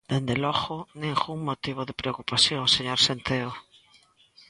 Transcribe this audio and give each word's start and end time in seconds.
Dende 0.09 0.35
logo, 0.43 0.77
ningún 1.03 1.39
motivo 1.49 1.81
de 1.87 1.97
preocupación, 2.01 2.63
señor 2.75 2.99
Centeo. 3.05 3.51